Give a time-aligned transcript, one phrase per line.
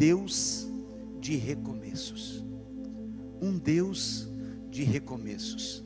[0.00, 0.66] Deus
[1.20, 2.42] de recomeços.
[3.38, 4.26] Um Deus
[4.70, 5.84] de recomeços.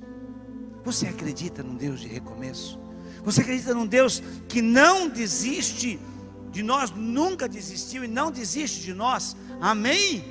[0.84, 2.78] Você acredita num Deus de recomeço?
[3.24, 5.98] Você acredita num Deus que não desiste
[6.52, 9.36] de nós, nunca desistiu e não desiste de nós?
[9.60, 10.24] Amém?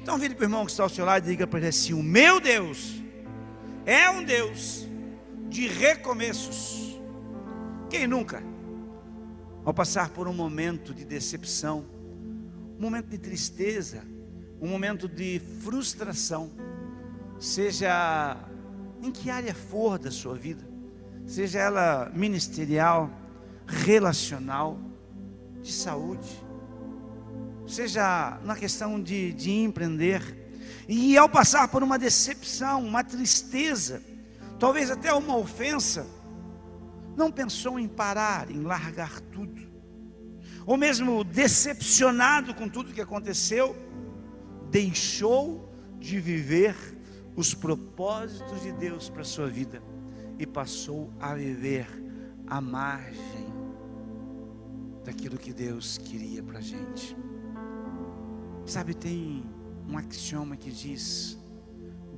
[0.00, 1.94] Então vire para o irmão que está ao seu lado e diga para ele assim:
[1.94, 3.02] O meu Deus
[3.84, 4.86] é um Deus
[5.48, 6.96] de recomeços.
[7.90, 8.44] Quem nunca,
[9.64, 11.97] ao passar por um momento de decepção,
[12.78, 14.04] um momento de tristeza,
[14.60, 16.50] um momento de frustração,
[17.40, 18.36] seja
[19.02, 20.64] em que área for da sua vida,
[21.26, 23.10] seja ela ministerial,
[23.66, 24.78] relacional,
[25.60, 26.28] de saúde,
[27.66, 30.22] seja na questão de, de empreender,
[30.86, 34.00] e ao passar por uma decepção, uma tristeza,
[34.58, 36.06] talvez até uma ofensa,
[37.16, 39.67] não pensou em parar, em largar tudo,
[40.68, 43.74] ou mesmo decepcionado com tudo que aconteceu,
[44.70, 45.66] deixou
[45.98, 46.76] de viver
[47.34, 49.82] os propósitos de Deus para a sua vida
[50.38, 51.86] e passou a viver
[52.46, 53.48] à margem
[55.06, 57.16] daquilo que Deus queria para a gente.
[58.66, 59.42] Sabe, tem
[59.88, 61.38] um axioma que diz: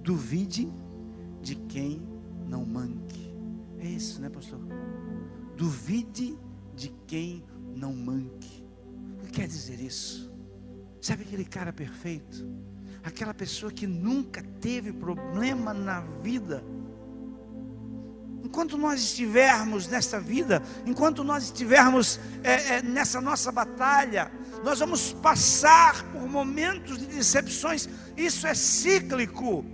[0.02, 0.68] duvide
[1.40, 2.02] de quem
[2.48, 3.32] não manque.
[3.78, 4.58] É isso, né, pastor?
[5.56, 6.36] Duvide
[6.74, 8.64] de quem não manque.
[9.22, 10.30] O que quer dizer isso?
[11.00, 12.46] Sabe aquele cara perfeito?
[13.02, 16.62] aquela pessoa que nunca teve problema na vida.
[18.42, 24.30] Enquanto nós estivermos nesta vida, enquanto nós estivermos é, é, nessa nossa batalha,
[24.64, 29.64] nós vamos passar por momentos de decepções, isso é cíclico,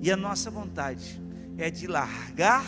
[0.00, 1.22] e a nossa vontade
[1.56, 2.64] é de largar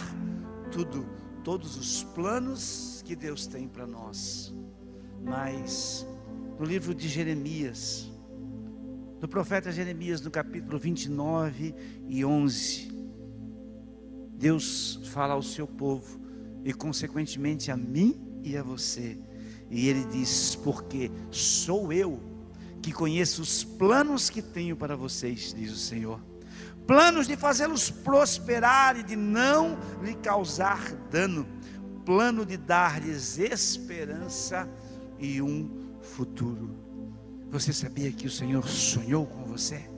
[0.71, 1.07] tudo,
[1.43, 4.55] todos os planos que Deus tem para nós.
[5.21, 6.07] Mas
[6.57, 8.09] no livro de Jeremias,
[9.19, 11.75] do profeta Jeremias, no capítulo 29
[12.07, 12.89] e 11.
[14.37, 16.21] Deus fala ao seu povo
[16.65, 19.19] e, consequentemente, a mim e a você.
[19.69, 22.21] E ele diz: Porque sou eu
[22.81, 26.21] que conheço os planos que tenho para vocês, diz o Senhor.
[26.87, 31.59] Planos de fazê-los prosperar e de não lhe causar dano.
[32.05, 34.69] Plano de dar-lhes esperança
[35.19, 36.75] e um futuro.
[37.51, 39.89] Você sabia que o Senhor sonhou com você?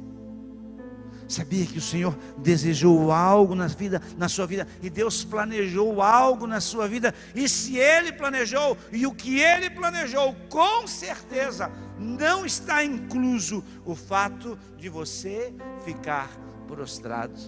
[1.28, 6.46] Sabia que o Senhor desejou algo na vida, na sua vida, e Deus planejou algo
[6.46, 12.44] na sua vida, e se Ele planejou, e o que Ele planejou, com certeza não
[12.44, 16.28] está incluso o fato de você ficar
[16.66, 17.38] prostrado.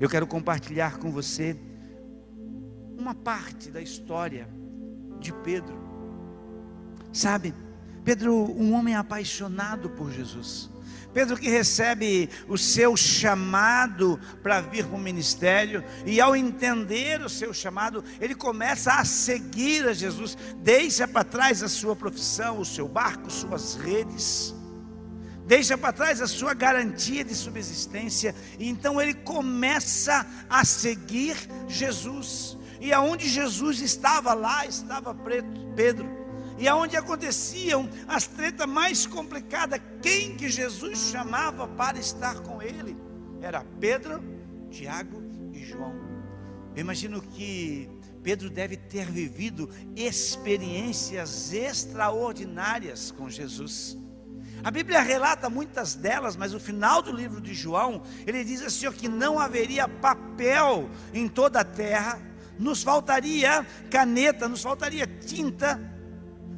[0.00, 1.56] Eu quero compartilhar com você
[2.96, 4.48] uma parte da história
[5.20, 5.76] de Pedro.
[7.12, 7.54] Sabe,
[8.04, 10.70] Pedro, um homem apaixonado por Jesus.
[11.12, 17.28] Pedro que recebe o seu chamado para vir para o ministério, e ao entender o
[17.28, 22.66] seu chamado, ele começa a seguir a Jesus, deixa para trás a sua profissão, o
[22.66, 24.54] seu barco, suas redes,
[25.46, 31.34] deixa para trás a sua garantia de subsistência, e então ele começa a seguir
[31.66, 35.14] Jesus, e aonde Jesus estava lá, estava
[35.74, 36.16] Pedro
[36.58, 42.96] e aonde aconteciam as tretas mais complicadas, quem que Jesus chamava para estar com ele?
[43.42, 44.22] Era Pedro,
[44.70, 45.22] Tiago
[45.52, 45.94] e João.
[46.74, 47.90] Eu imagino que
[48.22, 53.96] Pedro deve ter vivido experiências extraordinárias com Jesus.
[54.64, 58.90] A Bíblia relata muitas delas, mas o final do livro de João, ele diz assim:
[58.92, 62.18] que não haveria papel em toda a terra,
[62.58, 65.80] nos faltaria caneta, nos faltaria tinta,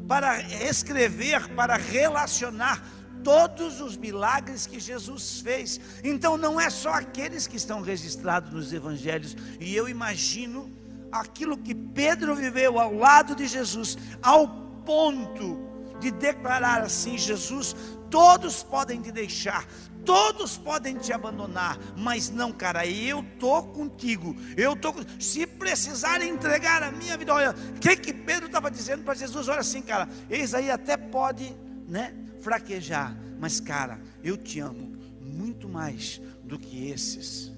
[0.07, 2.83] para escrever, para relacionar
[3.23, 5.79] todos os milagres que Jesus fez.
[6.03, 10.73] Então não é só aqueles que estão registrados nos evangelhos, e eu imagino
[11.13, 14.49] aquilo que Pedro viveu ao lado de Jesus, ao
[14.85, 15.59] ponto
[16.01, 17.77] de declarar assim: Jesus,
[18.11, 19.67] todos podem te deixar,
[20.09, 24.35] todos podem te abandonar, mas não, cara, eu tô contigo.
[24.57, 29.05] Eu tô se precisar entregar a minha vida, olha, o que que Pedro estava dizendo
[29.05, 29.49] para Jesus?
[29.49, 31.55] Olha assim, cara, eis aí até pode,
[31.87, 37.53] né, fraquejar, mas cara, eu te amo muito mais do que esses.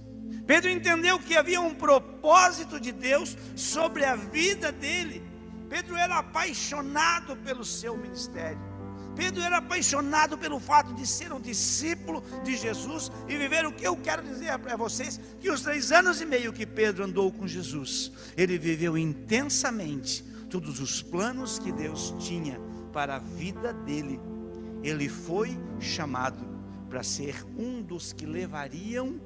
[0.45, 5.23] Pedro entendeu que havia um propósito de Deus sobre a vida dele.
[5.69, 8.70] Pedro era apaixonado pelo seu ministério.
[9.15, 13.87] Pedro era apaixonado pelo fato de ser um discípulo de Jesus e viver o que
[13.87, 17.47] eu quero dizer para vocês: que os três anos e meio que Pedro andou com
[17.47, 22.61] Jesus, ele viveu intensamente todos os planos que Deus tinha
[22.93, 24.21] para a vida dele.
[24.83, 26.45] ele foi chamado
[26.89, 29.21] para ser um dos que levariam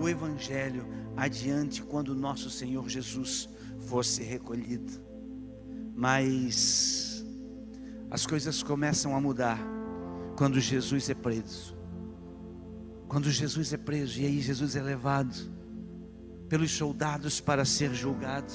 [0.00, 0.86] o Evangelho
[1.16, 3.48] adiante quando nosso Senhor Jesus
[3.80, 4.92] fosse recolhido.
[5.94, 7.09] Mas
[8.10, 9.58] as coisas começam a mudar
[10.36, 11.76] quando Jesus é preso.
[13.06, 15.34] Quando Jesus é preso e aí Jesus é levado
[16.48, 18.52] pelos soldados para ser julgado.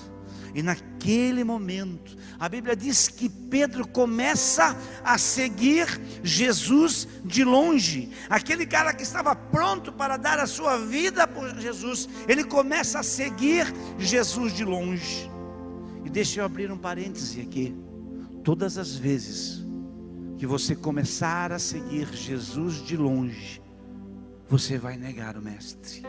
[0.53, 5.87] E naquele momento, a Bíblia diz que Pedro começa a seguir
[6.23, 8.09] Jesus de longe.
[8.29, 13.03] Aquele cara que estava pronto para dar a sua vida por Jesus, ele começa a
[13.03, 13.65] seguir
[13.97, 15.29] Jesus de longe.
[16.03, 17.84] E deixa eu abrir um parêntese aqui.
[18.45, 19.65] Todas as vezes
[20.37, 23.59] que você começar a seguir Jesus de longe,
[24.47, 26.03] você vai negar o Mestre.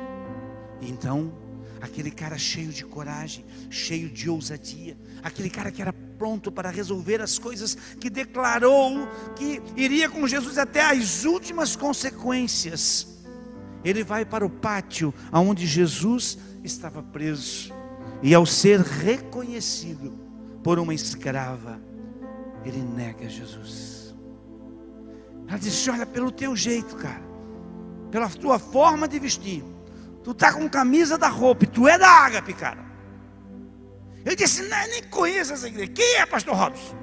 [0.82, 1.32] Então,
[1.80, 7.22] aquele cara cheio de coragem, cheio de ousadia, aquele cara que era pronto para resolver
[7.22, 13.16] as coisas, que declarou que iria com Jesus até as últimas consequências.
[13.82, 17.72] Ele vai para o pátio onde Jesus estava preso,
[18.22, 20.18] e ao ser reconhecido
[20.62, 21.80] por uma escrava,
[22.68, 24.14] ele nega Jesus.
[25.48, 27.22] Ela disse: Olha, pelo teu jeito, cara,
[28.10, 29.64] pela tua forma de vestir,
[30.26, 32.84] Tu tá com camisa da roupa, tu é da ágape, cara.
[34.24, 35.92] Eu disse, não, nem conheço essa igreja.
[35.92, 36.96] Quem é pastor Robson?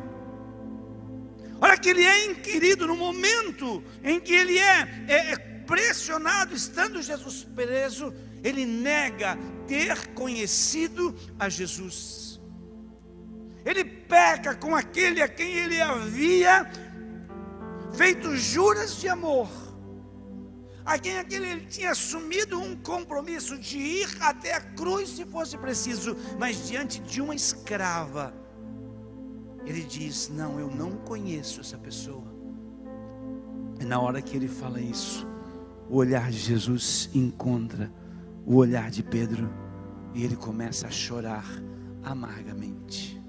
[1.61, 7.01] Olha que ele é inquirido no momento em que ele é, é, é pressionado, estando
[7.01, 8.13] Jesus preso,
[8.43, 9.37] ele nega
[9.67, 12.22] ter conhecido a Jesus.
[13.65, 16.69] Ele peca com aquele a quem ele havia
[17.93, 19.49] feito juras de amor
[20.85, 25.57] a quem aquele ele tinha assumido um compromisso de ir até a cruz se fosse
[25.57, 28.33] preciso, mas diante de uma escrava,
[29.65, 32.33] ele diz: Não, eu não conheço essa pessoa.
[33.79, 35.25] E na hora que ele fala isso,
[35.89, 37.91] o olhar de Jesus encontra
[38.45, 39.49] o olhar de Pedro
[40.13, 41.45] e ele começa a chorar
[42.03, 43.22] amargamente.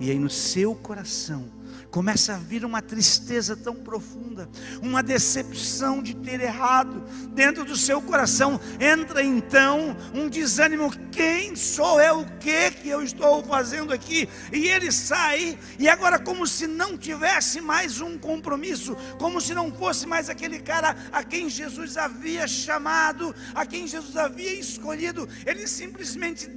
[0.00, 1.60] E aí no seu coração,
[1.90, 4.48] começa a vir uma tristeza tão profunda,
[4.80, 7.02] uma decepção de ter errado
[7.32, 8.60] dentro do seu coração.
[8.78, 12.20] Entra então um desânimo: quem sou eu?
[12.20, 14.28] O que que eu estou fazendo aqui?
[14.52, 19.72] E ele sai, e agora, como se não tivesse mais um compromisso, como se não
[19.72, 25.66] fosse mais aquele cara a quem Jesus havia chamado, a quem Jesus havia escolhido, ele
[25.66, 26.48] simplesmente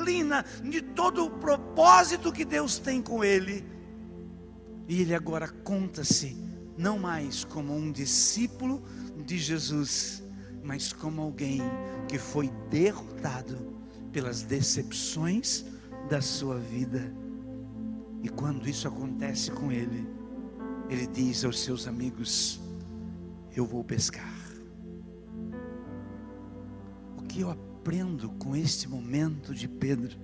[0.00, 3.64] declina de todo o propósito que Deus tem com ele
[4.88, 6.36] e ele agora conta-se
[6.76, 8.82] não mais como um discípulo
[9.24, 10.22] de Jesus,
[10.64, 11.60] mas como alguém
[12.08, 13.76] que foi derrotado
[14.10, 15.64] pelas decepções
[16.08, 17.12] da sua vida.
[18.22, 20.08] E quando isso acontece com ele,
[20.88, 22.60] ele diz aos seus amigos:
[23.54, 24.40] Eu vou pescar.
[27.16, 27.69] O que eu aprendo
[28.38, 30.16] com este momento de Pedro?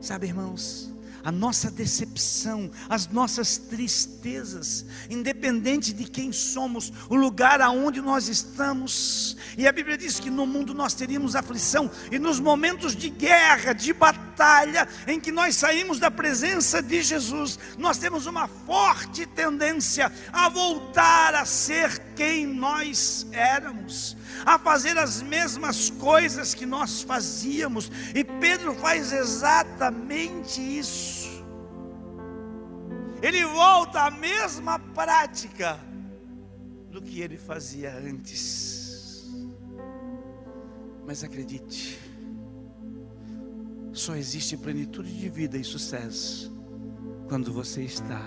[0.00, 0.92] Sabe, irmãos,
[1.22, 9.36] a nossa decepção, as nossas tristezas, independente de quem somos, o lugar aonde nós estamos.
[9.56, 13.72] E a Bíblia diz que no mundo nós teríamos aflição, e nos momentos de guerra,
[13.72, 14.23] de batalha,
[15.06, 21.34] em que nós saímos da presença de Jesus, nós temos uma forte tendência a voltar
[21.34, 28.74] a ser quem nós éramos a fazer as mesmas coisas que nós fazíamos, e Pedro
[28.74, 31.44] faz exatamente isso.
[33.22, 35.80] Ele volta à mesma prática
[36.90, 39.24] do que ele fazia antes.
[41.06, 41.98] Mas acredite,
[43.94, 46.52] só existe plenitude de vida e sucesso
[47.28, 48.20] quando você está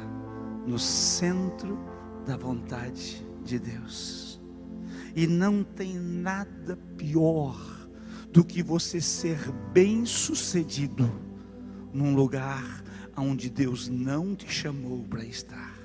[0.65, 1.77] no centro
[2.25, 4.41] da vontade de Deus.
[5.13, 7.55] E não tem nada pior
[8.31, 11.11] do que você ser bem-sucedido
[11.93, 12.83] num lugar
[13.17, 15.75] onde Deus não te chamou para estar.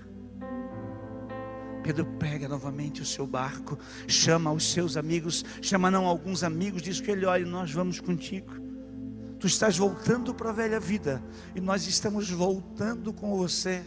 [1.82, 7.00] Pedro pega novamente o seu barco, chama os seus amigos, chama não alguns amigos, diz
[7.00, 8.62] que ele olha, nós vamos contigo.
[9.42, 11.20] Tu estás voltando para a velha vida
[11.52, 13.82] e nós estamos voltando com você.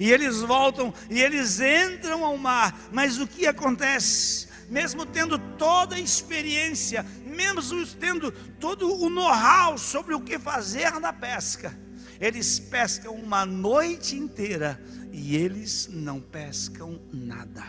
[0.00, 2.74] E eles voltam e eles entram ao mar.
[2.90, 4.48] Mas o que acontece?
[4.70, 11.12] Mesmo tendo toda a experiência, mesmo tendo todo o know-how sobre o que fazer na
[11.12, 11.78] pesca,
[12.18, 17.66] eles pescam uma noite inteira e eles não pescam nada.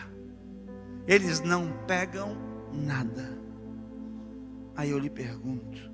[1.06, 2.38] Eles não pegam
[2.72, 3.38] nada.
[4.74, 5.89] Aí eu lhe pergunto,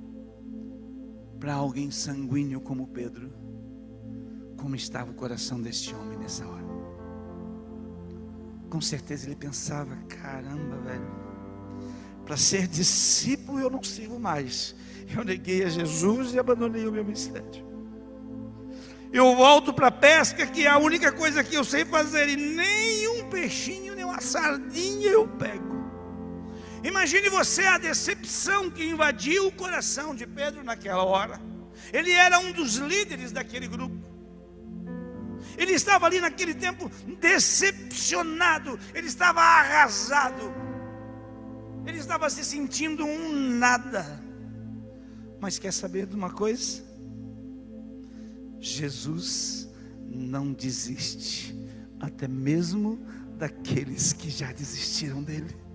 [1.39, 3.33] para alguém sanguíneo como Pedro,
[4.57, 6.67] como estava o coração deste homem nessa hora.
[8.69, 11.11] com certeza ele pensava: caramba, velho,
[12.25, 14.75] para ser discípulo eu não sirvo mais.
[15.17, 17.65] Eu neguei a Jesus e abandonei o meu ministério.
[19.13, 22.37] Eu volto para a pesca, que é a única coisa que eu sei fazer, e
[22.37, 25.66] nem um peixinho, nem uma sardinha eu pego.
[26.87, 31.41] Imagine você a decepção que invadiu o coração de Pedro naquela hora.
[31.93, 33.97] Ele era um dos líderes daquele grupo.
[35.59, 36.89] Ele estava ali naquele tempo
[37.19, 40.55] decepcionado, ele estava arrasado,
[41.85, 44.23] ele estava se sentindo um nada.
[45.41, 46.85] Mas quer saber de uma coisa?
[48.61, 49.69] Jesus
[50.09, 51.53] não desiste,
[51.99, 53.05] até mesmo
[53.37, 55.66] daqueles que já desistiram dele.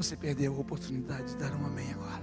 [0.00, 2.22] Você perdeu a oportunidade de dar um amém agora.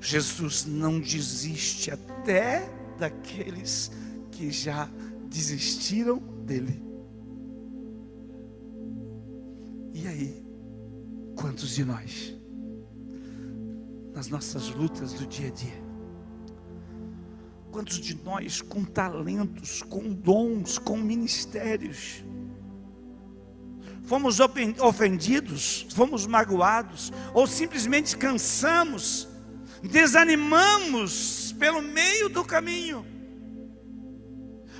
[0.00, 3.90] Jesus não desiste até daqueles
[4.30, 4.88] que já
[5.28, 6.82] desistiram dele.
[9.92, 10.46] E aí,
[11.36, 12.34] quantos de nós,
[14.14, 15.84] nas nossas lutas do dia a dia,
[17.70, 22.24] quantos de nós com talentos, com dons, com ministérios,
[24.06, 29.28] fomos ofendidos, fomos magoados, ou simplesmente cansamos,
[29.82, 33.04] desanimamos pelo meio do caminho.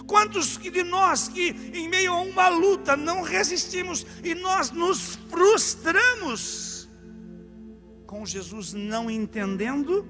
[0.07, 6.89] Quantos de nós que em meio a uma luta não resistimos e nós nos frustramos
[8.07, 10.07] com Jesus não entendendo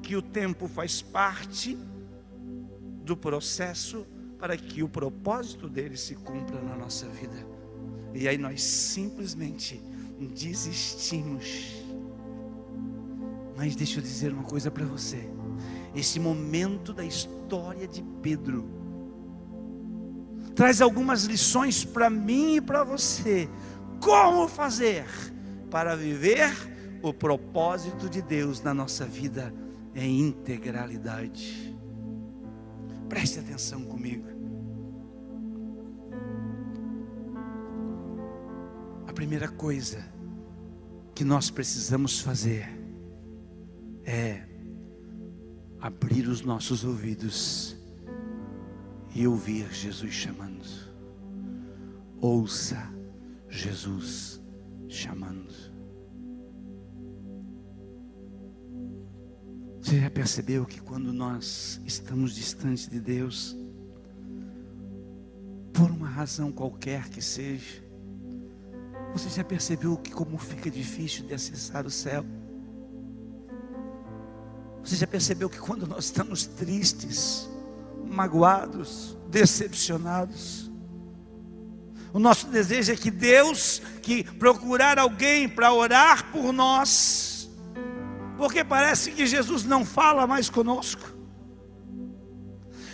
[0.00, 1.76] que o tempo faz parte
[3.02, 4.06] do processo
[4.38, 7.53] para que o propósito dele se cumpra na nossa vida.
[8.14, 9.82] E aí nós simplesmente
[10.34, 11.82] desistimos.
[13.56, 15.28] Mas deixa eu dizer uma coisa para você.
[15.94, 18.68] Esse momento da história de Pedro
[20.54, 23.48] traz algumas lições para mim e para você.
[24.00, 25.04] Como fazer
[25.70, 26.52] para viver
[27.02, 29.52] o propósito de Deus na nossa vida
[29.94, 31.76] em integralidade?
[33.08, 34.33] Preste atenção comigo.
[39.14, 40.04] Primeira coisa
[41.14, 42.68] que nós precisamos fazer
[44.04, 44.44] é
[45.80, 47.76] abrir os nossos ouvidos
[49.14, 50.64] e ouvir Jesus chamando.
[52.20, 52.92] Ouça
[53.48, 54.42] Jesus
[54.88, 55.54] chamando.
[59.80, 63.56] Você já percebeu que quando nós estamos distantes de Deus,
[65.72, 67.83] por uma razão qualquer que seja,
[69.24, 72.26] você já percebeu que como fica difícil de acessar o céu?
[74.82, 77.48] Você já percebeu que quando nós estamos tristes,
[78.06, 80.70] magoados, decepcionados,
[82.12, 87.50] o nosso desejo é que Deus, que procurar alguém para orar por nós,
[88.36, 91.14] porque parece que Jesus não fala mais conosco.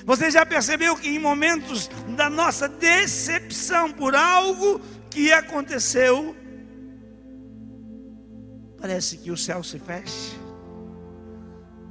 [0.06, 6.36] Você já percebeu que em momentos da nossa decepção por algo que aconteceu,
[8.80, 10.38] parece que o céu se fecha?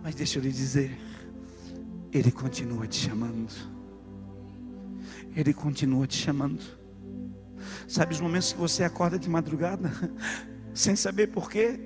[0.02, 0.98] Mas deixa eu lhe dizer,
[2.12, 3.54] Ele continua te chamando.
[5.36, 6.64] Ele continua te chamando.
[7.88, 9.92] Sabe os momentos que você acorda de madrugada,
[10.74, 11.80] sem saber porquê?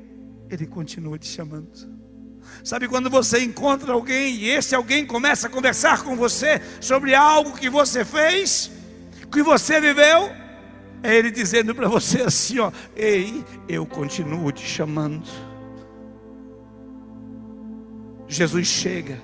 [0.49, 1.91] Ele continua te chamando.
[2.63, 7.57] Sabe quando você encontra alguém e esse alguém começa a conversar com você sobre algo
[7.57, 8.69] que você fez,
[9.33, 10.42] que você viveu?
[11.03, 15.27] É ele dizendo para você assim: ó, ei, eu continuo te chamando.
[18.25, 19.21] Jesus chega.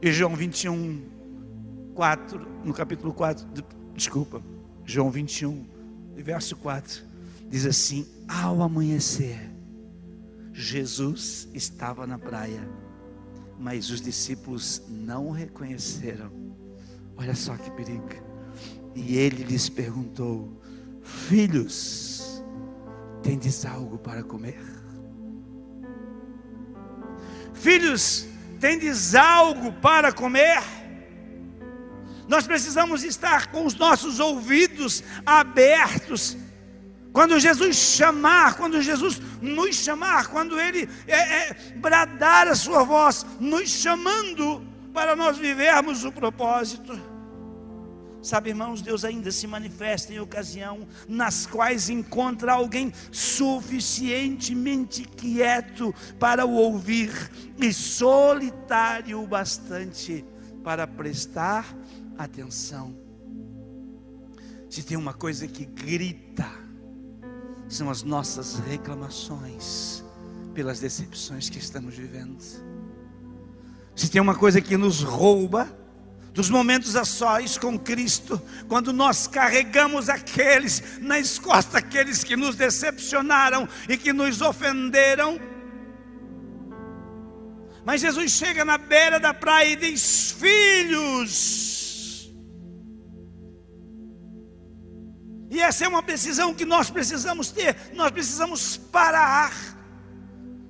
[0.00, 1.02] E João 21,
[1.94, 3.46] 4, no capítulo 4,
[3.94, 4.42] desculpa,
[4.84, 5.66] João 21,
[6.16, 7.02] verso 4,
[7.48, 9.38] diz assim: Ao amanhecer,
[10.52, 12.66] Jesus estava na praia,
[13.58, 16.32] mas os discípulos não o reconheceram.
[17.16, 18.25] Olha só que perigo.
[18.96, 20.50] E ele lhes perguntou:
[21.02, 22.42] Filhos,
[23.22, 24.58] tendes algo para comer?
[27.52, 28.26] Filhos,
[28.58, 30.62] tendes algo para comer?
[32.26, 36.36] Nós precisamos estar com os nossos ouvidos abertos.
[37.12, 43.26] Quando Jesus chamar, quando Jesus nos chamar, quando Ele é, é, bradar a sua voz,
[43.38, 47.15] nos chamando para nós vivermos o propósito.
[48.26, 56.44] Sabe, irmãos, Deus ainda se manifesta em ocasião nas quais encontra alguém suficientemente quieto para
[56.44, 57.12] o ouvir
[57.56, 60.24] e solitário o bastante
[60.64, 61.72] para prestar
[62.18, 62.96] atenção.
[64.68, 66.50] Se tem uma coisa que grita,
[67.68, 70.02] são as nossas reclamações
[70.52, 72.42] pelas decepções que estamos vivendo.
[73.94, 75.85] Se tem uma coisa que nos rouba,
[76.36, 78.38] dos momentos a sós com Cristo,
[78.68, 85.40] quando nós carregamos aqueles nas costas, aqueles que nos decepcionaram e que nos ofenderam.
[87.86, 92.30] Mas Jesus chega na beira da praia e diz: Filhos.
[95.50, 99.75] E essa é uma decisão que nós precisamos ter, nós precisamos parar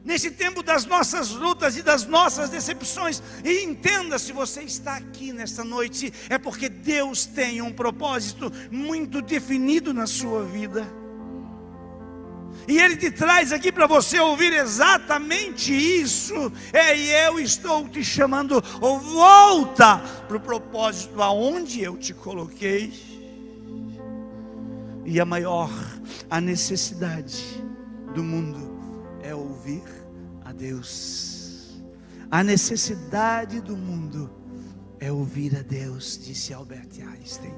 [0.07, 3.21] nesse tempo das nossas lutas e das nossas decepções.
[3.45, 9.21] E entenda: se você está aqui nesta noite, é porque Deus tem um propósito muito
[9.21, 10.87] definido na sua vida.
[12.69, 16.53] E Ele te traz aqui para você ouvir exatamente isso.
[16.73, 22.93] É, e eu estou te chamando, ou volta para o propósito aonde eu te coloquei.
[25.05, 25.71] E a maior,
[26.29, 27.41] a necessidade
[28.13, 28.66] do mundo
[29.27, 29.83] é ouvir
[30.45, 31.83] a Deus.
[32.31, 34.31] A necessidade do mundo
[35.01, 37.55] é ouvir a Deus, disse Albert Einstein.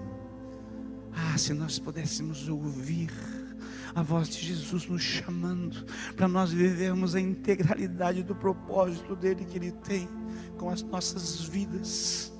[1.12, 3.10] Ah, se nós pudéssemos ouvir
[3.94, 5.84] a voz de Jesus nos chamando
[6.16, 10.08] para nós vivermos a integralidade do propósito dele que ele tem
[10.56, 12.32] com as nossas vidas.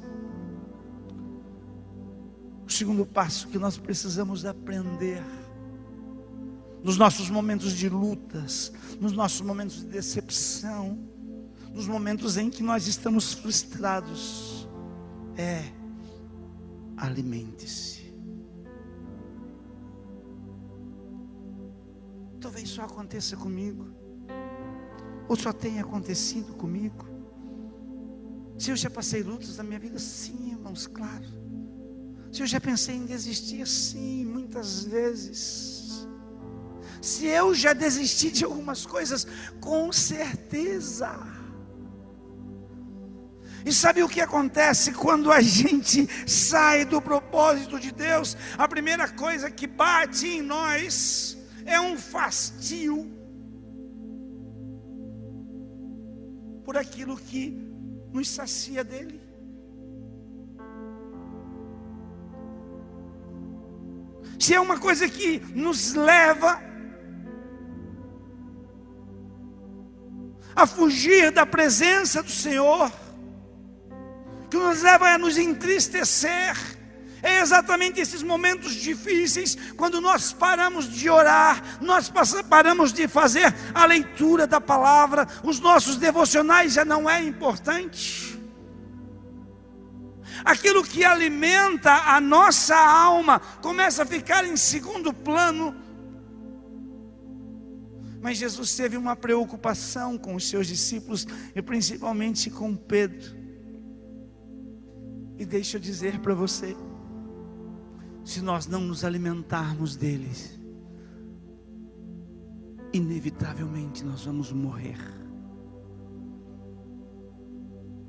[2.67, 5.23] O segundo passo que nós precisamos aprender
[6.83, 10.99] nos nossos momentos de lutas, nos nossos momentos de decepção,
[11.73, 14.69] nos momentos em que nós estamos frustrados,
[15.37, 15.65] é
[16.97, 18.13] alimente-se.
[22.41, 23.87] Talvez só aconteça comigo,
[25.29, 27.07] ou só tenha acontecido comigo.
[28.59, 31.27] Se eu já passei lutas na minha vida, sim, irmãos, claro.
[32.33, 35.78] Se eu já pensei em desistir, sim, muitas vezes.
[37.01, 39.27] Se eu já desisti de algumas coisas,
[39.61, 41.39] com certeza.
[43.65, 48.37] E sabe o que acontece quando a gente sai do propósito de Deus?
[48.57, 53.11] A primeira coisa que bate em nós é um fastio
[56.65, 57.57] por aquilo que
[58.13, 59.21] nos sacia dele.
[64.39, 66.68] Se é uma coisa que nos leva
[70.59, 72.91] a fugir da presença do Senhor,
[74.51, 76.57] que nos leva a nos entristecer.
[77.23, 82.11] É exatamente esses momentos difíceis, quando nós paramos de orar, nós
[82.49, 88.37] paramos de fazer a leitura da palavra, os nossos devocionais já não é importante.
[90.45, 95.88] Aquilo que alimenta a nossa alma começa a ficar em segundo plano
[98.21, 103.37] mas Jesus teve uma preocupação com os seus discípulos e principalmente com Pedro.
[105.39, 106.77] E deixa eu dizer para você:
[108.25, 110.59] se nós não nos alimentarmos deles,
[112.93, 114.99] inevitavelmente nós vamos morrer.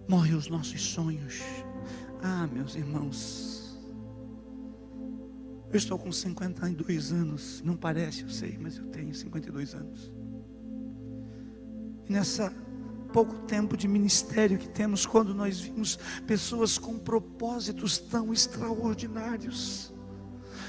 [0.08, 1.40] Morrem os nossos sonhos.
[2.22, 3.59] Ah, meus irmãos,
[5.72, 10.12] eu estou com 52 anos, não parece, eu sei, mas eu tenho 52 anos.
[12.08, 12.52] E nessa
[13.14, 19.94] pouco tempo de ministério que temos, quando nós vimos pessoas com propósitos tão extraordinários,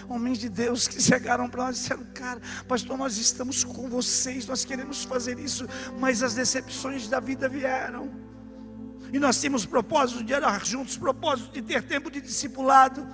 [0.09, 4.47] homens de Deus que chegaram para nós e disseram: Cara, pastor, nós estamos com vocês,
[4.47, 5.67] nós queremos fazer isso,
[5.99, 8.11] mas as decepções da vida vieram.
[9.13, 13.07] E nós tínhamos propósito de orar juntos, propósito de ter tempo de discipulado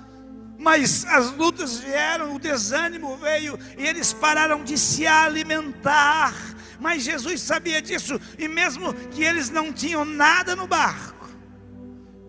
[0.57, 6.33] mas as lutas vieram, o desânimo veio e eles pararam de se alimentar.
[6.79, 11.27] Mas Jesus sabia disso, e mesmo que eles não tinham nada no barco,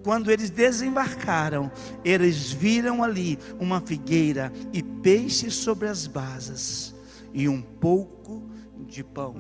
[0.03, 1.71] quando eles desembarcaram,
[2.05, 6.95] eles viram ali uma figueira e peixes sobre as basas
[7.33, 8.49] e um pouco
[8.87, 9.37] de pão.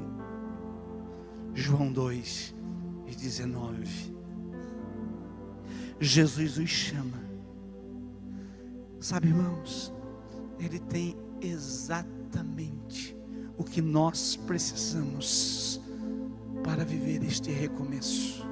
[1.55, 2.55] João 2
[3.07, 4.18] e 19.
[6.01, 7.28] Jesus os chama
[9.00, 9.92] Sabe, irmãos,
[10.58, 13.16] Ele tem exatamente
[13.56, 15.80] o que nós precisamos
[16.64, 18.47] para viver este recomeço.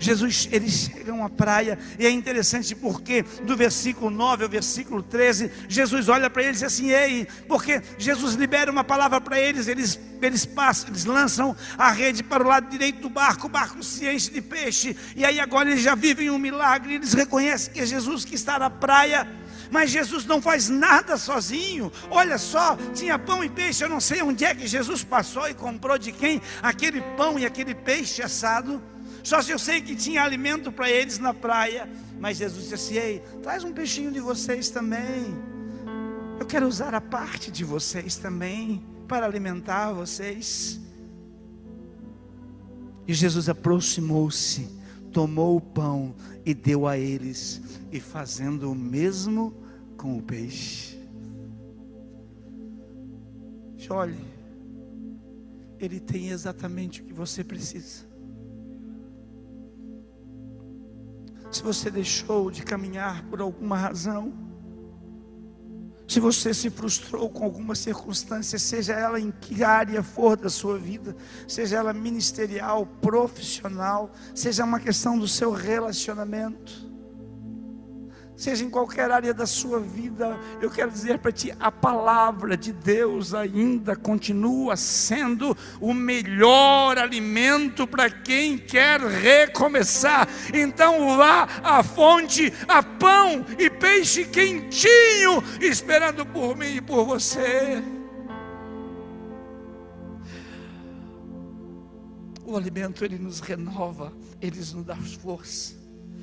[0.00, 5.50] Jesus, eles chegam à praia, e é interessante porque do versículo 9 ao versículo 13,
[5.68, 9.68] Jesus olha para eles e diz assim: Ei, porque Jesus libera uma palavra para eles,
[9.68, 13.82] eles, eles passam, eles lançam a rede para o lado direito do barco, o barco
[13.84, 17.80] se enche de peixe, e aí agora eles já vivem um milagre, eles reconhecem que
[17.80, 19.28] é Jesus que está na praia.
[19.70, 21.92] Mas Jesus não faz nada sozinho.
[22.10, 23.84] Olha só, tinha pão e peixe.
[23.84, 27.46] Eu não sei onde é que Jesus passou e comprou de quem aquele pão e
[27.46, 28.82] aquele peixe assado.
[29.22, 31.88] Só se eu sei que tinha alimento para eles na praia.
[32.18, 35.34] Mas Jesus disse: Ei, traz um peixinho de vocês também.
[36.38, 40.80] Eu quero usar a parte de vocês também para alimentar vocês.
[43.06, 44.68] E Jesus aproximou-se,
[45.12, 46.14] tomou o pão
[46.46, 49.54] e deu a eles, e fazendo o mesmo
[49.96, 50.98] com o peixe.
[53.90, 54.24] Olhe,
[55.80, 58.09] Ele tem exatamente o que você precisa.
[61.50, 64.32] Se você deixou de caminhar por alguma razão,
[66.10, 70.76] se você se frustrou com alguma circunstância, seja ela em que área for da sua
[70.76, 71.14] vida,
[71.46, 76.89] seja ela ministerial, profissional, seja uma questão do seu relacionamento,
[78.40, 82.72] seja em qualquer área da sua vida, eu quero dizer para ti: a palavra de
[82.72, 90.26] Deus ainda continua sendo o melhor alimento para quem quer recomeçar.
[90.54, 97.82] Então vá à fonte, a pão e peixe quentinho, esperando por mim e por você.
[102.42, 105.79] O alimento ele nos renova, ele nos dá força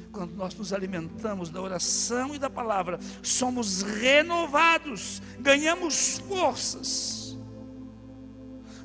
[0.08, 7.38] quando nós nos alimentamos da oração e da palavra, somos renovados, ganhamos forças.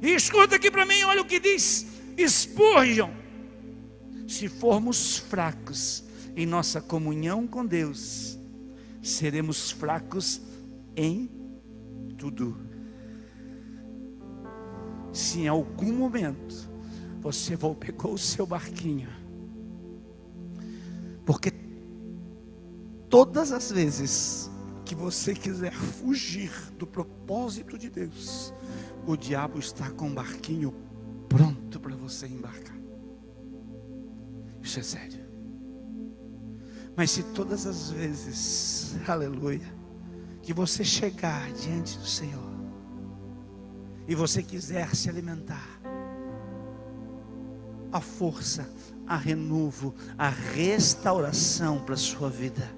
[0.01, 1.87] E escuta aqui para mim, olha o que diz
[2.29, 3.11] Spurgeon:
[4.27, 6.05] se formos fracos
[6.37, 8.39] em nossa comunhão com Deus,
[9.03, 10.41] seremos fracos
[10.97, 11.31] em
[12.19, 12.57] tudo.
[15.13, 16.71] Se em algum momento
[17.21, 19.22] você pegou o seu barquinho
[21.25, 21.53] porque
[23.09, 24.51] todas as vezes
[24.85, 28.53] que você quiser fugir do propósito de Deus,
[29.07, 30.75] o diabo está com um barquinho
[31.29, 32.77] pronto para você embarcar.
[34.61, 35.23] Isso é sério.
[36.97, 39.75] Mas se todas as vezes, aleluia,
[40.43, 42.53] que você chegar diante do Senhor
[44.07, 45.72] e você quiser se alimentar,
[47.93, 48.69] a força,
[49.07, 52.69] a renovo, a restauração para a sua vida.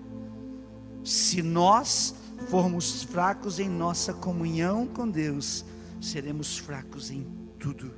[1.05, 2.15] Se nós
[2.49, 5.65] formos fracos em nossa comunhão com Deus,
[6.01, 7.27] seremos fracos em
[7.59, 7.93] tudo.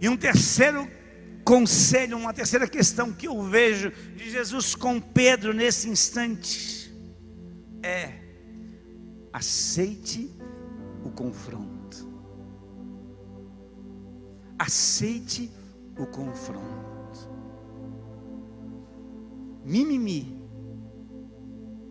[0.00, 0.86] E um terceiro
[1.44, 6.92] conselho, uma terceira questão que eu vejo de Jesus com Pedro nesse instante
[7.82, 8.12] é:
[9.32, 10.30] aceite
[11.04, 12.15] o confronto.
[14.58, 15.50] Aceite
[15.98, 16.96] o confronto.
[19.64, 20.38] Mimimi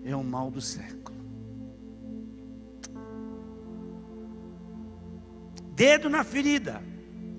[0.04, 1.16] é o mal do século.
[5.76, 6.82] Dedo na ferida.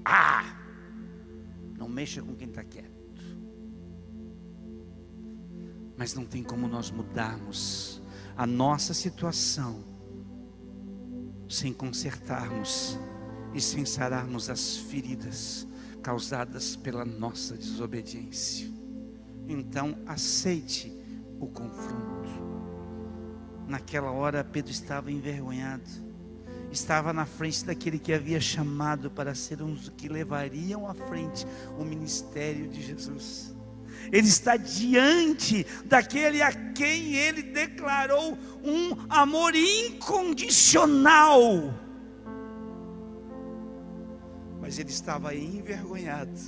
[0.04, 0.44] Ah!
[1.78, 2.94] Não mexa com quem está quieto.
[5.96, 8.02] Mas não tem como nós mudarmos
[8.36, 9.82] a nossa situação
[11.48, 12.98] sem consertarmos
[13.56, 15.66] e sem sararmos as feridas
[16.02, 18.68] causadas pela nossa desobediência.
[19.48, 20.92] Então, aceite
[21.40, 22.28] o confronto.
[23.66, 25.88] Naquela hora, Pedro estava envergonhado,
[26.70, 31.46] estava na frente daquele que havia chamado para ser um dos que levariam à frente
[31.78, 33.56] o ministério de Jesus.
[34.12, 41.85] Ele está diante daquele a quem ele declarou um amor incondicional
[44.66, 46.40] mas ele estava envergonhado.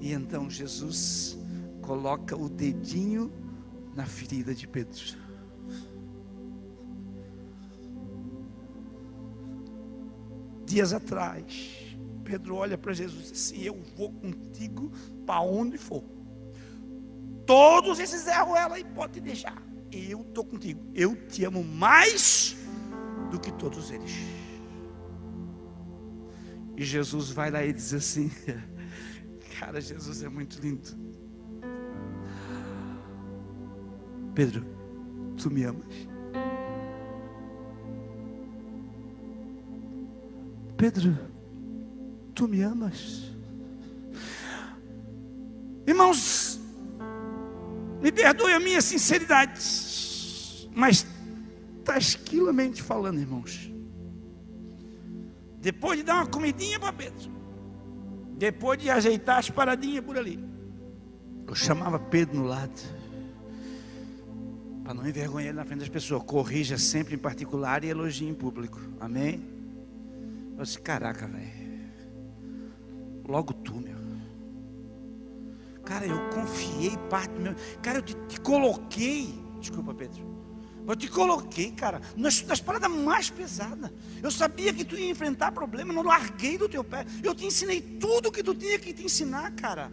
[0.00, 1.36] E então Jesus
[1.82, 3.32] coloca o dedinho
[3.92, 5.02] na ferida de Pedro.
[10.64, 14.92] Dias atrás, Pedro olha para Jesus e diz assim: Eu vou contigo
[15.26, 16.04] para onde for.
[17.44, 19.60] Todos esses erros ela e pode deixar.
[19.90, 20.86] Eu estou contigo.
[20.94, 22.56] Eu te amo mais
[23.32, 24.43] do que todos eles.
[26.76, 28.30] E Jesus vai lá e diz assim:
[29.58, 30.88] Cara, Jesus é muito lindo.
[34.34, 34.66] Pedro,
[35.36, 36.14] tu me amas?
[40.76, 41.16] Pedro,
[42.34, 43.32] tu me amas?
[45.86, 46.60] Irmãos,
[48.02, 49.60] me perdoe a minha sinceridade,
[50.74, 51.06] mas
[51.84, 53.73] tasquilamente falando, irmãos,
[55.64, 57.32] depois de dar uma comidinha para Pedro,
[58.36, 60.38] depois de ajeitar as paradinhas por ali,
[61.46, 62.78] eu chamava Pedro no lado,
[64.84, 66.22] para não envergonhar ele na frente das pessoas.
[66.24, 68.78] Corrija sempre em particular e elogie em público.
[69.00, 69.42] Amém?
[70.58, 71.64] Eu disse, caraca, velho.
[73.26, 73.96] Logo tu, meu.
[75.82, 77.54] Cara, eu confiei parte do meu.
[77.82, 79.34] Cara, eu te, te coloquei.
[79.60, 80.33] Desculpa, Pedro.
[80.86, 83.90] Eu te coloquei, cara, nas, nas paradas mais pesadas.
[84.22, 87.06] Eu sabia que tu ia enfrentar problema, não larguei do teu pé.
[87.22, 89.90] Eu te ensinei tudo que tu tinha que te ensinar, cara.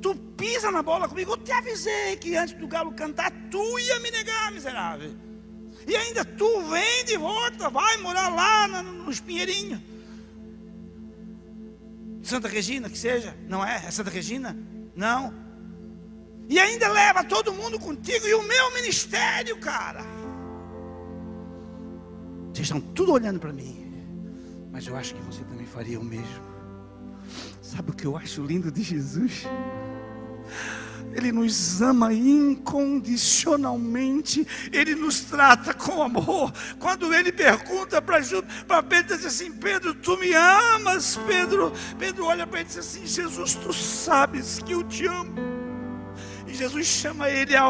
[0.00, 4.00] Tu pisa na bola comigo, eu te avisei que antes do galo cantar, tu ia
[4.00, 5.14] me negar, miserável.
[5.86, 9.80] E ainda tu vem de volta, vai morar lá no, nos Pinheirinhos.
[12.22, 13.76] Santa Regina, que seja, não é?
[13.86, 14.56] É Santa Regina?
[14.94, 15.34] Não.
[16.48, 20.19] E ainda leva todo mundo contigo e o meu ministério, cara.
[22.52, 23.86] Vocês estão tudo olhando para mim.
[24.72, 26.50] Mas eu acho que você também faria o mesmo.
[27.62, 29.46] Sabe o que eu acho lindo de Jesus?
[31.12, 36.52] Ele nos ama incondicionalmente, Ele nos trata com amor.
[36.78, 38.22] Quando Ele pergunta para
[38.82, 41.18] Pedro, diz assim: Pedro, tu me amas?
[41.26, 45.34] Pedro, Pedro olha para ele e diz assim: Jesus, tu sabes que eu te amo.
[46.46, 47.64] E Jesus chama ele a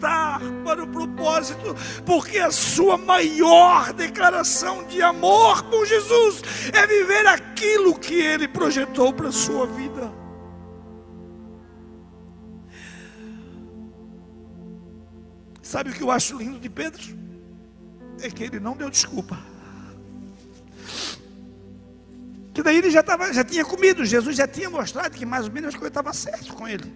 [0.00, 7.26] voltar para o propósito, porque a sua maior declaração de amor por Jesus é viver
[7.26, 10.10] aquilo que Ele projetou para a sua vida.
[15.62, 17.00] Sabe o que eu acho lindo de Pedro?
[18.22, 19.38] É que ele não deu desculpa.
[22.52, 25.52] Que daí ele já, tava, já tinha comido, Jesus já tinha mostrado que mais ou
[25.52, 26.92] menos a coisa estava certo com ele.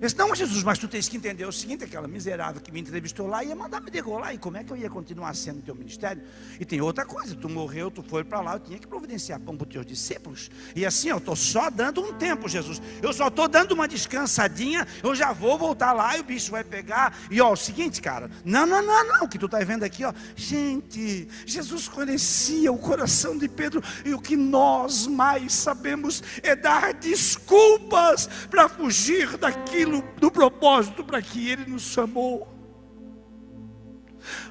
[0.00, 2.80] Eu disse, não, Jesus, mas tu tens que entender o seguinte: aquela miserável que me
[2.80, 5.74] entrevistou lá ia mandar me degolar, e como é que eu ia continuar sendo teu
[5.74, 6.22] ministério?
[6.60, 9.56] E tem outra coisa: tu morreu, tu foi para lá, eu tinha que providenciar pão
[9.56, 10.50] para os teus discípulos.
[10.76, 12.80] E assim, eu estou só dando um tempo, Jesus.
[13.02, 16.62] Eu só estou dando uma descansadinha, eu já vou voltar lá e o bicho vai
[16.62, 17.18] pegar.
[17.28, 20.04] E ó, o seguinte, cara, não, não, não, não, o que tu está vendo aqui,
[20.04, 26.54] ó, gente, Jesus conhecia o coração de Pedro, e o que nós mais sabemos é
[26.54, 29.87] dar desculpas para fugir daquilo
[30.20, 32.48] do propósito para que Ele nos chamou.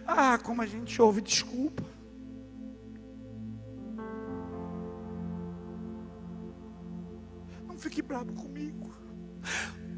[0.05, 1.83] Ah, como a gente ouve desculpa.
[7.67, 8.91] Não fique bravo comigo.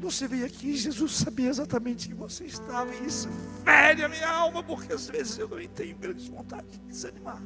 [0.00, 3.28] Você veio aqui, Jesus sabia exatamente que você estava, e isso
[3.64, 7.42] fere a minha alma, porque às vezes eu não tenho grande vontade de desanimar.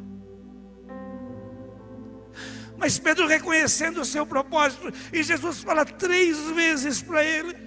[2.76, 7.63] Mas Pedro reconhecendo o seu propósito, e Jesus fala três vezes para ele: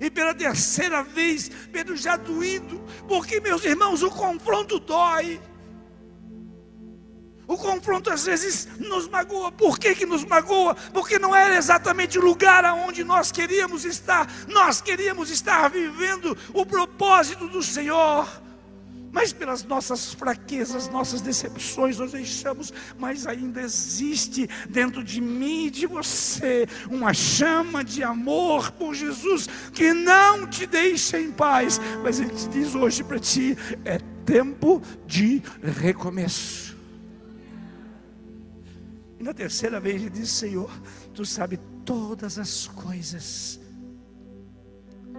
[0.00, 5.40] e pela terceira vez, Pedro já doído, porque, meus irmãos, o confronto dói.
[7.48, 9.52] O confronto às vezes nos magoa.
[9.52, 10.74] Por que, que nos magoa?
[10.92, 14.28] Porque não era exatamente o lugar aonde nós queríamos estar.
[14.48, 18.45] Nós queríamos estar vivendo o propósito do Senhor
[19.16, 25.70] mas pelas nossas fraquezas, nossas decepções, nós deixamos, mas ainda existe dentro de mim e
[25.70, 32.20] de você uma chama de amor por Jesus que não te deixa em paz, mas
[32.20, 36.76] Ele te diz hoje para ti: é tempo de recomeço.
[39.18, 40.70] E na terceira vez ele diz: Senhor,
[41.14, 43.58] tu sabes todas as coisas,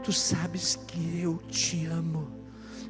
[0.03, 2.36] tu sabes que eu te amo.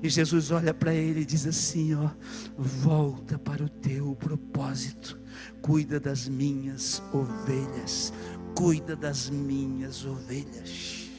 [0.02, 2.10] E Jesus olha para ele e diz assim: ó,
[2.56, 5.20] volta para o teu propósito,
[5.62, 8.14] cuida das minhas ovelhas,
[8.56, 11.10] cuida das minhas ovelhas.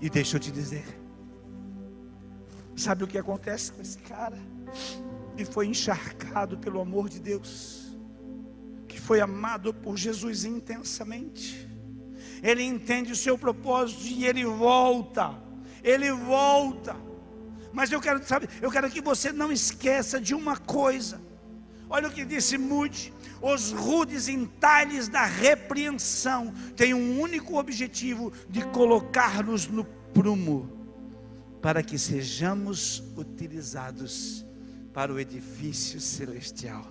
[0.00, 0.84] E deixa eu te dizer,
[2.74, 4.38] sabe o que acontece com esse cara?
[5.36, 7.96] Que foi encharcado pelo amor de Deus,
[8.88, 11.68] que foi amado por Jesus intensamente.
[12.42, 15.49] Ele entende o seu propósito e ele volta
[15.82, 16.96] ele volta.
[17.72, 21.20] Mas eu quero, sabe, eu quero que você não esqueça de uma coisa.
[21.88, 23.12] Olha o que disse Moody:
[23.42, 30.70] os rudes entalhes da repreensão têm um único objetivo de colocar-nos no prumo,
[31.62, 34.44] para que sejamos utilizados
[34.92, 36.86] para o edifício celestial.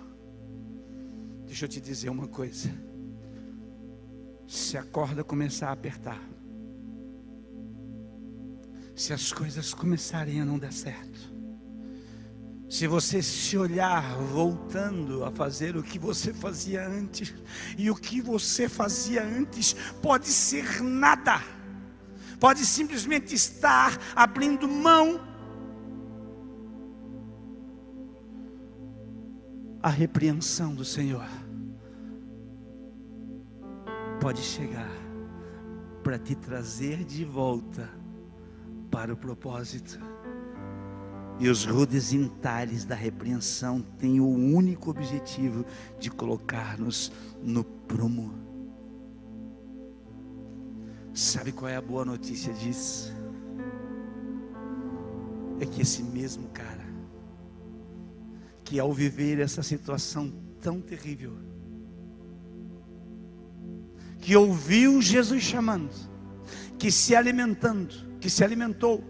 [1.46, 2.70] Deixa eu te dizer uma coisa:
[4.46, 6.20] se a corda começar a apertar,
[9.00, 11.30] se as coisas começarem a não dar certo,
[12.68, 17.34] Se você se olhar voltando a fazer o que você fazia antes,
[17.76, 21.42] e o que você fazia antes pode ser nada,
[22.38, 25.20] pode simplesmente estar abrindo mão.
[29.82, 31.26] A repreensão do Senhor
[34.20, 34.92] pode chegar
[36.04, 37.99] para te trazer de volta
[38.90, 40.00] para o propósito.
[41.38, 45.64] E os rudes entalhes da repreensão têm o único objetivo
[45.98, 47.10] de colocar-nos
[47.42, 48.34] no prumo.
[51.14, 53.12] Sabe qual é a boa notícia disso?
[55.58, 56.86] É que esse mesmo cara,
[58.62, 61.36] que ao viver essa situação tão terrível,
[64.18, 65.90] que ouviu Jesus chamando,
[66.78, 69.02] que se alimentando, que se alimentou,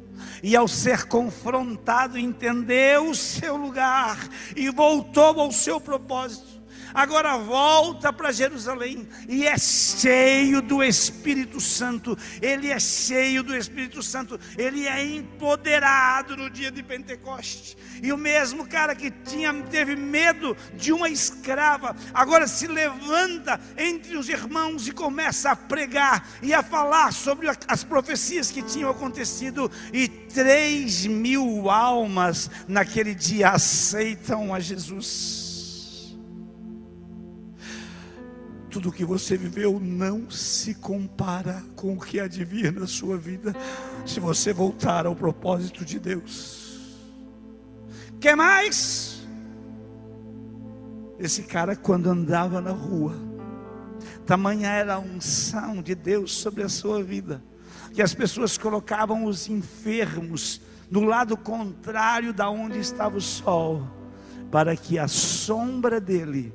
[0.42, 6.49] e ao ser confrontado, entendeu o seu lugar e voltou ao seu propósito
[6.94, 12.16] agora volta para Jerusalém e é cheio do Espírito Santo.
[12.40, 17.76] Ele é cheio do Espírito Santo, ele é empoderado no dia de Pentecoste.
[18.02, 24.16] E o mesmo cara que tinha teve medo de uma escrava, agora se levanta entre
[24.16, 29.70] os irmãos e começa a pregar e a falar sobre as profecias que tinham acontecido
[29.92, 35.49] e três mil almas naquele dia aceitam a Jesus.
[38.70, 43.18] Tudo que você viveu não se compara com o que há de vir na sua
[43.18, 43.52] vida,
[44.06, 46.96] se você voltar ao propósito de Deus.
[48.20, 49.26] Quer mais?
[51.18, 53.14] Esse cara, quando andava na rua,
[54.24, 57.42] tamanha era a unção de Deus sobre a sua vida,
[57.92, 63.82] que as pessoas colocavam os enfermos no lado contrário da onde estava o sol,
[64.48, 66.54] para que a sombra dele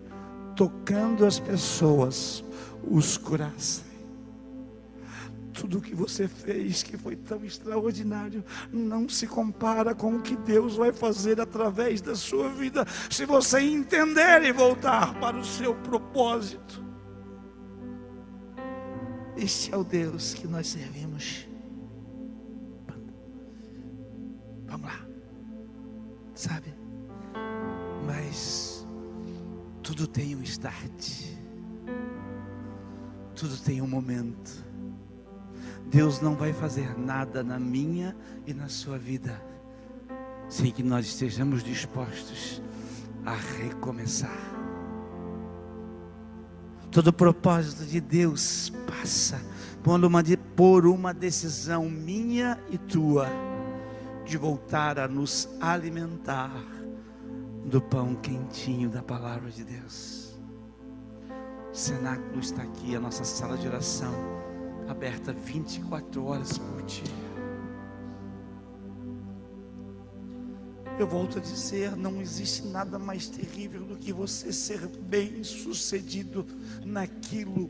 [0.56, 2.44] tocando as pessoas,
[2.84, 3.84] os curassem.
[5.54, 10.36] Tudo o que você fez que foi tão extraordinário não se compara com o que
[10.36, 15.74] Deus vai fazer através da sua vida, se você entender e voltar para o seu
[15.76, 16.84] propósito.
[19.38, 21.48] Este é o Deus que nós servimos.
[24.68, 25.06] Vamos lá,
[26.34, 26.74] sabe?
[28.06, 28.65] Mas
[29.86, 31.28] tudo tem um start.
[33.36, 34.66] Tudo tem um momento.
[35.86, 38.18] Deus não vai fazer nada na minha
[38.48, 39.40] e na sua vida
[40.50, 42.64] sem que nós estejamos dispostos
[43.24, 44.36] a recomeçar.
[46.90, 49.40] Todo propósito de Deus passa
[49.86, 50.24] uma,
[50.56, 53.28] por uma decisão minha e tua
[54.26, 56.75] de voltar a nos alimentar
[57.66, 60.38] do pão quentinho da palavra de Deus.
[61.72, 64.14] O cenáculo está aqui, a nossa sala de oração,
[64.88, 67.04] aberta 24 horas por dia.
[71.00, 76.46] Eu volto a dizer: não existe nada mais terrível do que você ser bem sucedido
[76.86, 77.70] naquilo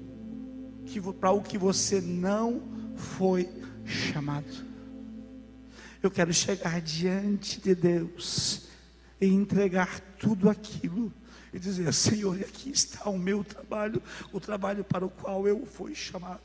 [0.86, 2.62] que, para o que você não
[2.96, 3.50] foi
[3.86, 4.66] chamado.
[6.04, 8.66] Eu quero chegar diante de Deus
[9.20, 11.12] e entregar tudo aquilo
[11.54, 14.02] e dizer: Senhor, aqui está o meu trabalho,
[14.34, 16.42] o trabalho para o qual eu fui chamado.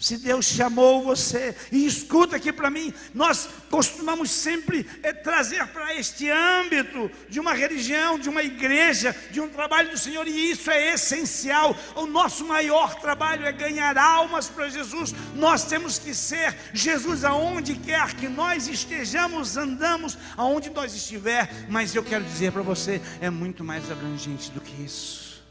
[0.00, 5.94] Se Deus chamou você, e escuta aqui para mim, nós costumamos sempre é, trazer para
[5.94, 10.70] este âmbito de uma religião, de uma igreja, de um trabalho do Senhor, e isso
[10.70, 11.76] é essencial.
[11.94, 15.14] O nosso maior trabalho é ganhar almas para Jesus.
[15.34, 21.66] Nós temos que ser Jesus aonde quer que nós estejamos, andamos, aonde nós estiver.
[21.68, 25.44] Mas eu quero dizer para você, é muito mais abrangente do que isso.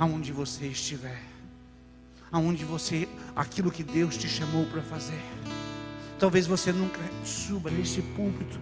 [0.00, 1.31] Aonde você estiver
[2.32, 5.20] aonde você, aquilo que Deus te chamou para fazer.
[6.18, 8.58] Talvez você nunca suba nesse púlpito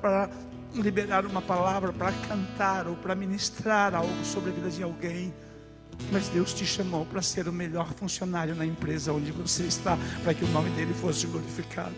[0.00, 0.30] para
[0.74, 5.34] liberar uma palavra, para cantar ou para ministrar algo sobre a vida de alguém.
[6.10, 10.32] Mas Deus te chamou para ser o melhor funcionário na empresa onde você está, para
[10.32, 11.94] que o nome dele fosse glorificado,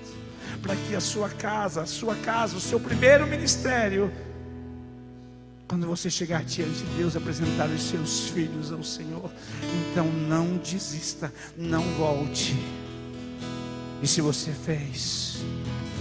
[0.61, 4.11] para que a sua casa, a sua casa, o seu primeiro ministério
[5.73, 9.33] quando você chegar diante de Deus, apresentar os seus filhos ao Senhor,
[9.91, 12.55] então não desista, não volte.
[14.03, 15.43] E se você fez,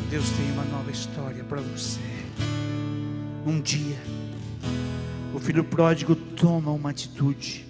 [0.09, 2.01] Deus tem uma nova história para você.
[3.45, 3.95] Um dia,
[5.33, 7.65] o filho pródigo toma uma atitude.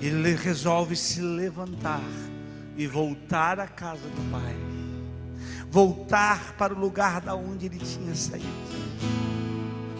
[0.00, 2.00] Ele resolve se levantar
[2.78, 4.56] e voltar à casa do pai.
[5.70, 8.68] voltar para o lugar da onde ele tinha saído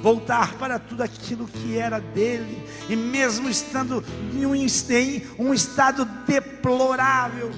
[0.03, 6.05] voltar para tudo aquilo que era dele, e mesmo estando em um, em um estado
[6.26, 7.51] deplorável,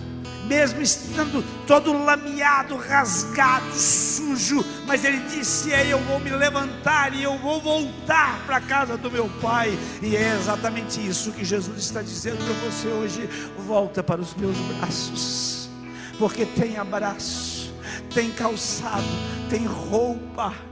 [0.47, 7.22] mesmo estando todo lameado, rasgado, sujo, mas ele disse: é, Eu vou me levantar e
[7.22, 9.78] eu vou voltar para a casa do meu pai.
[10.03, 13.28] E é exatamente isso que Jesus está dizendo para você hoje:
[13.64, 15.70] volta para os meus braços,
[16.18, 17.72] porque tem abraço,
[18.12, 19.05] tem calçado,
[19.49, 20.70] tem roupa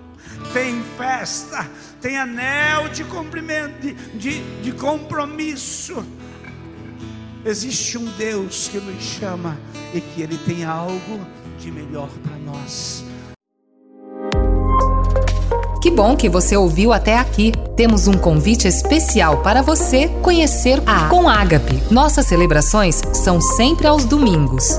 [0.53, 1.69] tem festa,
[2.01, 6.05] tem anel de cumprimento, de, de, de compromisso.
[7.45, 9.57] Existe um Deus que nos chama
[9.95, 11.21] e que Ele tem algo
[11.59, 13.05] de melhor para nós.
[15.81, 17.53] Que bom que você ouviu até aqui.
[17.77, 21.81] Temos um convite especial para você conhecer a Com Ágape.
[21.91, 24.79] Nossas celebrações são sempre aos domingos,